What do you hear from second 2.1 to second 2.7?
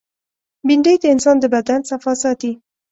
ساتي